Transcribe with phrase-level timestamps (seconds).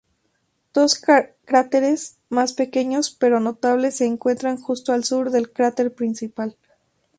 [0.73, 6.57] Dos cráteres más pequeños pero notables se encuentran justo al sur del cráter principal.